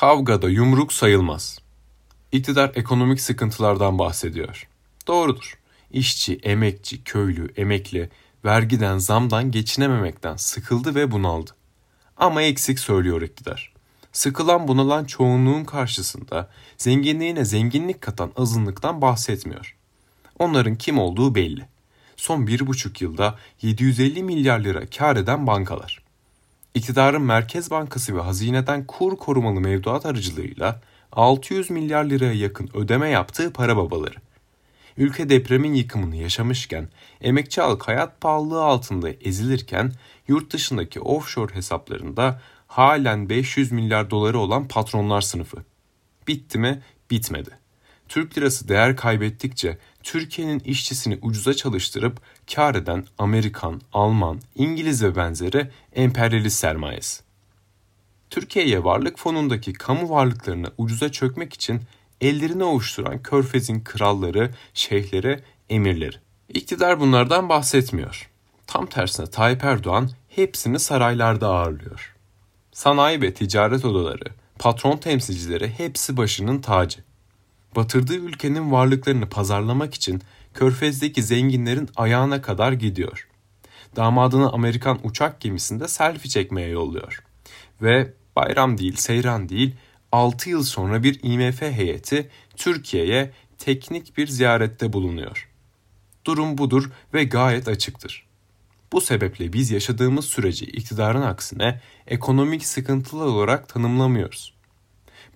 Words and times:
Kavgada 0.00 0.48
yumruk 0.48 0.92
sayılmaz. 0.92 1.58
İktidar 2.32 2.72
ekonomik 2.74 3.20
sıkıntılardan 3.20 3.98
bahsediyor. 3.98 4.68
Doğrudur. 5.06 5.58
İşçi, 5.90 6.36
emekçi, 6.42 7.04
köylü, 7.04 7.52
emekli 7.56 8.10
vergiden, 8.44 8.98
zamdan 8.98 9.50
geçinememekten 9.50 10.36
sıkıldı 10.36 10.94
ve 10.94 11.10
bunaldı. 11.10 11.50
Ama 12.16 12.42
eksik 12.42 12.78
söylüyor 12.78 13.22
iktidar. 13.22 13.72
Sıkılan 14.12 14.68
bunalan 14.68 15.04
çoğunluğun 15.04 15.64
karşısında 15.64 16.50
zenginliğine 16.76 17.44
zenginlik 17.44 18.00
katan 18.00 18.32
azınlıktan 18.36 19.02
bahsetmiyor. 19.02 19.76
Onların 20.38 20.74
kim 20.74 20.98
olduğu 20.98 21.34
belli. 21.34 21.66
Son 22.16 22.46
bir 22.46 22.66
buçuk 22.66 23.00
yılda 23.00 23.38
750 23.62 24.22
milyar 24.22 24.60
lira 24.60 24.86
kar 24.86 25.16
eden 25.16 25.46
bankalar. 25.46 26.07
İktidarın 26.74 27.22
Merkez 27.22 27.70
Bankası 27.70 28.16
ve 28.16 28.20
hazineden 28.20 28.86
kur 28.86 29.16
korumalı 29.16 29.60
mevduat 29.60 30.06
aracılığıyla 30.06 30.80
600 31.12 31.70
milyar 31.70 32.04
liraya 32.04 32.32
yakın 32.32 32.70
ödeme 32.74 33.08
yaptığı 33.08 33.52
para 33.52 33.76
babaları. 33.76 34.14
Ülke 34.96 35.30
depremin 35.30 35.74
yıkımını 35.74 36.16
yaşamışken, 36.16 36.88
emekçi 37.20 37.60
halk 37.60 37.88
hayat 37.88 38.20
pahalılığı 38.20 38.62
altında 38.62 39.10
ezilirken, 39.10 39.92
yurt 40.28 40.52
dışındaki 40.52 41.00
offshore 41.00 41.54
hesaplarında 41.54 42.40
halen 42.66 43.28
500 43.28 43.72
milyar 43.72 44.10
doları 44.10 44.38
olan 44.38 44.68
patronlar 44.68 45.20
sınıfı. 45.20 45.64
Bitti 46.28 46.58
mi? 46.58 46.82
Bitmedi. 47.10 47.50
Türk 48.08 48.38
lirası 48.38 48.68
değer 48.68 48.96
kaybettikçe 48.96 49.78
Türkiye'nin 50.02 50.58
işçisini 50.58 51.18
ucuza 51.22 51.54
çalıştırıp 51.54 52.20
kar 52.54 52.74
eden 52.74 53.04
Amerikan, 53.18 53.80
Alman, 53.92 54.40
İngiliz 54.54 55.02
ve 55.02 55.16
benzeri 55.16 55.70
emperyalist 55.92 56.58
sermayesi. 56.58 57.22
Türkiye'ye 58.30 58.84
varlık 58.84 59.18
fonundaki 59.18 59.72
kamu 59.72 60.10
varlıklarını 60.10 60.70
ucuza 60.78 61.12
çökmek 61.12 61.52
için 61.54 61.82
ellerini 62.20 62.64
ovuşturan 62.64 63.22
Körfez'in 63.22 63.80
kralları, 63.80 64.50
şeyhleri, 64.74 65.40
emirleri. 65.70 66.16
İktidar 66.48 67.00
bunlardan 67.00 67.48
bahsetmiyor. 67.48 68.30
Tam 68.66 68.86
tersine 68.86 69.26
Tayyip 69.26 69.64
Erdoğan 69.64 70.10
hepsini 70.28 70.78
saraylarda 70.78 71.48
ağırlıyor. 71.48 72.14
Sanayi 72.72 73.22
ve 73.22 73.34
ticaret 73.34 73.84
odaları, 73.84 74.24
patron 74.58 74.96
temsilcileri 74.96 75.68
hepsi 75.78 76.16
başının 76.16 76.60
tacı. 76.60 77.07
Batırdığı 77.76 78.16
ülkenin 78.16 78.72
varlıklarını 78.72 79.28
pazarlamak 79.28 79.94
için 79.94 80.22
Körfez'deki 80.54 81.22
zenginlerin 81.22 81.88
ayağına 81.96 82.42
kadar 82.42 82.72
gidiyor. 82.72 83.28
Damadını 83.96 84.52
Amerikan 84.52 84.98
uçak 85.02 85.40
gemisinde 85.40 85.88
selfie 85.88 86.30
çekmeye 86.30 86.68
yolluyor. 86.68 87.22
Ve 87.82 88.14
bayram 88.36 88.78
değil, 88.78 88.96
seyran 88.96 89.48
değil, 89.48 89.74
6 90.12 90.50
yıl 90.50 90.62
sonra 90.62 91.02
bir 91.02 91.20
IMF 91.22 91.62
heyeti 91.62 92.30
Türkiye'ye 92.56 93.32
teknik 93.58 94.16
bir 94.16 94.26
ziyarette 94.26 94.92
bulunuyor. 94.92 95.48
Durum 96.24 96.58
budur 96.58 96.90
ve 97.14 97.24
gayet 97.24 97.68
açıktır. 97.68 98.26
Bu 98.92 99.00
sebeple 99.00 99.52
biz 99.52 99.70
yaşadığımız 99.70 100.24
süreci 100.24 100.64
iktidarın 100.64 101.22
aksine 101.22 101.80
ekonomik 102.06 102.66
sıkıntılı 102.66 103.24
olarak 103.24 103.68
tanımlamıyoruz. 103.68 104.54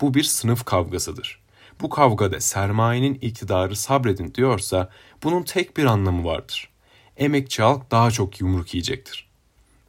Bu 0.00 0.14
bir 0.14 0.22
sınıf 0.22 0.64
kavgasıdır. 0.64 1.41
Bu 1.82 1.88
kavgada 1.88 2.40
sermayenin 2.40 3.14
iktidarı 3.14 3.76
sabredin 3.76 4.34
diyorsa 4.34 4.90
bunun 5.22 5.42
tek 5.42 5.76
bir 5.76 5.84
anlamı 5.84 6.24
vardır. 6.24 6.68
Emekçi 7.16 7.62
halk 7.62 7.90
daha 7.90 8.10
çok 8.10 8.40
yumruk 8.40 8.74
yiyecektir. 8.74 9.28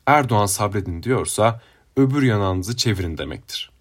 Erdoğan 0.06 0.46
sabredin 0.46 1.04
diyorsa 1.04 1.62
öbür 1.98 2.24
yanağınızı 2.24 2.78
çevirin 2.78 3.18
demektir. 3.18 3.72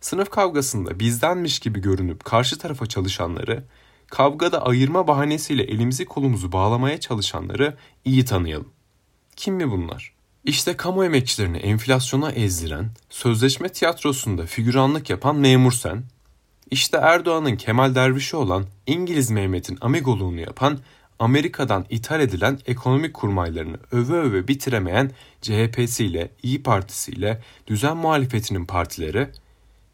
Sınıf 0.00 0.30
kavgasında 0.30 1.00
bizdenmiş 1.00 1.58
gibi 1.58 1.80
görünüp 1.80 2.24
karşı 2.24 2.58
tarafa 2.58 2.86
çalışanları, 2.86 3.64
kavgada 4.06 4.66
ayırma 4.66 5.06
bahanesiyle 5.08 5.62
elimizi 5.62 6.04
kolumuzu 6.04 6.52
bağlamaya 6.52 7.00
çalışanları 7.00 7.76
iyi 8.04 8.24
tanıyalım. 8.24 8.68
Kim 9.36 9.54
mi 9.54 9.70
bunlar? 9.70 10.14
İşte 10.44 10.76
kamu 10.76 11.04
emekçilerini 11.04 11.58
enflasyona 11.58 12.32
ezdiren, 12.32 12.90
sözleşme 13.10 13.68
tiyatrosunda 13.68 14.46
figüranlık 14.46 15.10
yapan 15.10 15.36
memur 15.36 15.72
sen, 15.72 16.04
işte 16.74 16.96
Erdoğan'ın 16.96 17.56
Kemal 17.56 17.94
Derviş'i 17.94 18.36
olan 18.36 18.66
İngiliz 18.86 19.30
Mehmet'in 19.30 19.78
amigoluğunu 19.80 20.40
yapan, 20.40 20.78
Amerika'dan 21.18 21.86
ithal 21.90 22.20
edilen 22.20 22.58
ekonomik 22.66 23.14
kurmaylarını 23.14 23.76
öve 23.92 24.14
öve 24.14 24.48
bitiremeyen 24.48 25.10
CHP'siyle, 25.42 26.30
İyi 26.42 26.62
Partisi'yle, 26.62 27.42
düzen 27.66 27.96
muhalefetinin 27.96 28.64
partileri, 28.64 29.28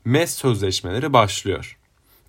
MES 0.04 0.34
sözleşmeleri 0.34 1.12
başlıyor. 1.12 1.78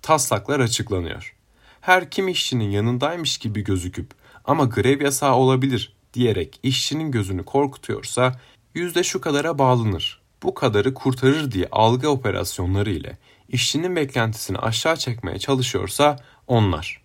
Taslaklar 0.02 0.60
açıklanıyor. 0.60 1.34
Her 1.80 2.10
kim 2.10 2.28
işçinin 2.28 2.70
yanındaymış 2.70 3.38
gibi 3.38 3.64
gözüküp 3.64 4.10
ama 4.44 4.64
grev 4.64 5.00
yasağı 5.02 5.34
olabilir 5.34 5.92
diyerek 6.14 6.60
işçinin 6.62 7.10
gözünü 7.10 7.44
korkutuyorsa 7.44 8.40
yüzde 8.74 9.02
şu 9.02 9.20
kadara 9.20 9.58
bağlanır. 9.58 10.22
Bu 10.42 10.54
kadarı 10.54 10.94
kurtarır 10.94 11.50
diye 11.50 11.68
algı 11.72 12.08
operasyonları 12.08 12.90
ile 12.90 13.18
işçinin 13.48 13.96
beklentisini 13.96 14.58
aşağı 14.58 14.96
çekmeye 14.96 15.38
çalışıyorsa 15.38 16.16
onlar. 16.46 17.02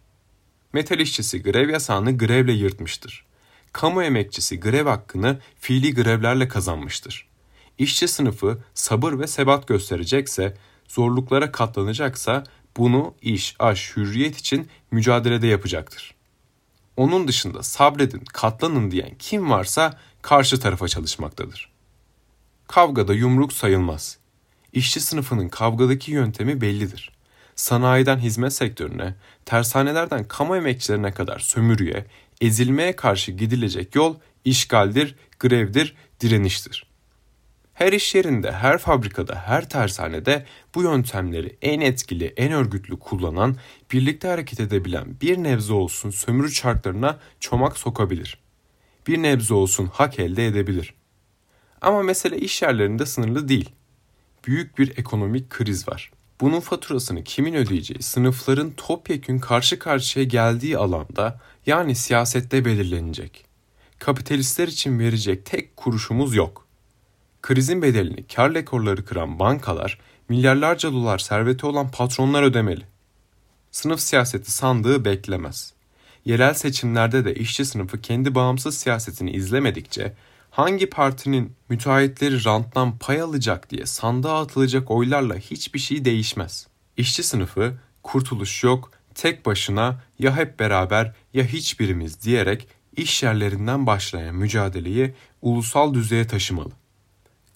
Metal 0.74 1.00
işçisi 1.00 1.44
grev 1.44 1.70
yasağını 1.70 2.18
grevle 2.18 2.54
yırtmıştır. 2.54 3.26
Kamu 3.74 4.04
emekçisi 4.04 4.60
grev 4.60 4.86
hakkını 4.88 5.40
fiili 5.60 5.94
grevlerle 5.94 6.48
kazanmıştır. 6.48 7.28
İşçi 7.78 8.08
sınıfı 8.08 8.64
sabır 8.74 9.20
ve 9.20 9.28
sebat 9.28 9.68
gösterecekse, 9.68 10.58
zorluklara 10.88 11.52
katlanacaksa 11.52 12.44
bunu 12.78 13.16
iş, 13.22 13.56
aş, 13.60 13.98
hürriyet 13.98 14.38
için 14.38 14.68
mücadelede 14.92 15.48
yapacaktır. 15.48 16.16
Onun 16.98 17.28
dışında 17.28 17.64
sabredin, 17.64 18.24
katlanın 18.34 18.92
diyen 18.92 19.16
kim 19.20 19.50
varsa 19.50 20.00
karşı 20.22 20.60
tarafa 20.60 20.88
çalışmaktadır. 20.88 21.72
Kavgada 22.68 23.14
yumruk 23.14 23.54
sayılmaz. 23.54 24.18
İşçi 24.74 25.00
sınıfının 25.00 25.50
kavgadaki 25.50 26.12
yöntemi 26.12 26.62
bellidir. 26.62 27.12
Sanayiden 27.56 28.18
hizmet 28.18 28.54
sektörüne, 28.54 29.16
tersanelerden 29.46 30.28
kamu 30.28 30.56
emekçilerine 30.56 31.12
kadar 31.12 31.40
sömürüye, 31.40 32.06
ezilmeye 32.42 32.96
karşı 32.96 33.32
gidilecek 33.32 33.96
yol 33.96 34.16
işgaldir, 34.46 35.16
grevdir, 35.40 35.96
direniştir. 36.22 36.88
Her 37.74 37.94
iş 37.94 38.16
yerinde, 38.16 38.52
her 38.52 38.78
fabrikada, 38.78 39.36
her 39.36 39.70
tersanede 39.70 40.46
bu 40.76 40.84
yöntemleri 40.84 41.58
en 41.62 41.80
etkili, 41.82 42.34
en 42.38 42.52
örgütlü 42.52 43.00
kullanan, 43.00 43.58
birlikte 43.92 44.28
hareket 44.28 44.60
edebilen 44.60 45.22
bir 45.22 45.38
nebze 45.38 45.74
olsun 45.74 46.10
sömürü 46.10 46.52
çarklarına 46.52 47.20
çomak 47.40 47.78
sokabilir. 47.78 48.38
Bir 49.08 49.18
nebze 49.18 49.54
olsun 49.54 49.90
hak 49.94 50.20
elde 50.20 50.48
edebilir. 50.48 50.94
Ama 51.82 52.04
mesele 52.04 52.38
iş 52.38 52.62
yerlerinde 52.62 53.06
sınırlı 53.06 53.48
değil. 53.48 53.70
Büyük 54.48 54.78
bir 54.78 54.98
ekonomik 54.98 55.50
kriz 55.50 55.88
var. 55.88 56.12
Bunun 56.42 56.60
faturasını 56.60 57.24
kimin 57.24 57.54
ödeyeceği 57.54 58.02
sınıfların 58.02 58.72
topyekün 58.72 59.40
karşı 59.40 59.80
karşıya 59.80 60.26
geldiği 60.26 60.78
alanda 60.78 61.40
yani 61.66 61.96
siyasette 61.96 62.66
belirlenecek. 62.66 63.46
Kapitalistler 64.00 64.68
için 64.68 65.00
verecek 65.00 65.46
tek 65.46 65.78
kuruşumuz 65.78 66.36
yok. 66.36 66.68
Krizin 67.42 67.82
bedelini 67.82 68.28
kar 68.28 68.54
rekorları 68.54 69.06
kıran 69.06 69.40
bankalar, 69.40 70.00
milyarlarca 70.30 70.92
dolar 70.92 71.18
serveti 71.18 71.66
olan 71.66 71.92
patronlar 71.92 72.44
ödemeli. 72.44 72.84
Sınıf 73.72 74.00
siyaseti 74.00 74.52
sandığı 74.52 75.06
beklemez. 75.06 75.74
Yerel 76.26 76.54
seçimlerde 76.54 77.26
de 77.26 77.36
işçi 77.36 77.66
sınıfı 77.66 78.02
kendi 78.02 78.36
bağımsız 78.36 78.78
siyasetini 78.78 79.32
izlemedikçe 79.32 80.14
hangi 80.50 80.90
partinin 80.90 81.54
müteahhitleri 81.70 82.46
ranttan 82.46 82.98
pay 82.98 83.22
alacak 83.22 83.70
diye 83.70 83.86
sandığa 83.86 84.42
atılacak 84.42 84.92
oylarla 84.92 85.36
hiçbir 85.36 85.80
şey 85.80 86.06
değişmez. 86.06 86.68
İşçi 86.98 87.24
sınıfı 87.24 87.74
kurtuluş 88.04 88.64
yok, 88.64 88.92
tek 89.16 89.46
başına 89.46 90.02
ya 90.20 90.38
hep 90.38 90.60
beraber 90.60 91.14
ya 91.34 91.44
hiçbirimiz 91.44 92.22
diyerek 92.22 92.68
iş 92.96 93.24
yerlerinden 93.24 93.88
başlayan 93.88 94.36
mücadeleyi 94.36 95.14
ulusal 95.42 95.94
düzeye 95.94 96.28
taşımalı 96.28 96.72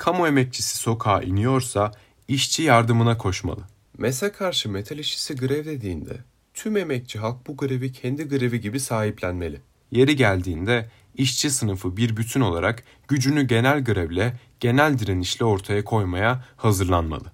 kamu 0.02 0.28
emekçisi 0.28 0.78
sokağa 0.78 1.22
iniyorsa 1.22 1.92
işçi 2.28 2.64
yardımına 2.64 3.18
koşmalı. 3.18 3.62
MES'e 3.98 4.32
karşı 4.32 4.70
metal 4.70 4.98
işçisi 4.98 5.36
grev 5.36 5.66
dediğinde 5.66 6.18
tüm 6.54 6.78
emekçi 6.78 7.20
halk 7.20 7.48
bu 7.48 7.58
grevi 7.58 7.92
kendi 7.92 8.24
grevi 8.24 8.62
gibi 8.62 8.80
sahiplenmeli. 8.80 9.62
Yeri 9.92 10.16
geldiğinde 10.16 10.90
işçi 11.16 11.50
sınıfı 11.50 11.98
bir 11.98 12.18
bütün 12.18 12.42
olarak 12.42 12.84
gücünü 13.08 13.44
genel 13.44 13.84
grevle, 13.84 14.40
genel 14.60 15.00
direnişle 15.00 15.46
ortaya 15.46 15.84
koymaya 15.84 16.46
hazırlanmalı. 16.58 17.32